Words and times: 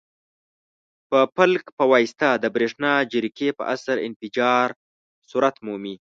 په 1.09 1.19
پلک 1.37 1.65
په 1.77 1.83
واسطه 1.91 2.29
د 2.43 2.45
برېښنا 2.55 2.93
جرقې 3.11 3.49
په 3.57 3.63
اثر 3.75 3.95
انفجار 4.07 4.67
صورت 5.29 5.55
مومي. 5.65 5.95